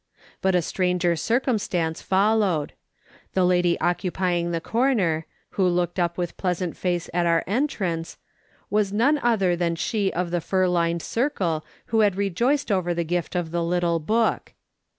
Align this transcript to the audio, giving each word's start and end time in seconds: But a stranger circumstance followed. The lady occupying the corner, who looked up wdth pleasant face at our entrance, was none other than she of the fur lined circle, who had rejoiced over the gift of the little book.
But 0.41 0.55
a 0.55 0.63
stranger 0.63 1.15
circumstance 1.15 2.01
followed. 2.01 2.73
The 3.35 3.45
lady 3.45 3.79
occupying 3.79 4.49
the 4.49 4.59
corner, 4.59 5.27
who 5.51 5.67
looked 5.67 5.99
up 5.99 6.15
wdth 6.17 6.37
pleasant 6.37 6.75
face 6.75 7.07
at 7.13 7.27
our 7.27 7.43
entrance, 7.45 8.17
was 8.71 8.91
none 8.91 9.19
other 9.21 9.55
than 9.55 9.75
she 9.75 10.11
of 10.11 10.31
the 10.31 10.41
fur 10.41 10.67
lined 10.67 11.03
circle, 11.03 11.63
who 11.93 11.99
had 11.99 12.15
rejoiced 12.15 12.71
over 12.71 12.95
the 12.95 13.03
gift 13.03 13.35
of 13.35 13.51
the 13.51 13.63
little 13.63 13.99
book. 13.99 14.53